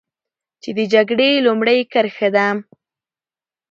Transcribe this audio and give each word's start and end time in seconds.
چې 0.61 0.69
د 0.77 0.79
جګړې 0.93 1.29
لومړۍ 1.45 1.79
کرښه 1.91 2.29
ده. 2.35 2.47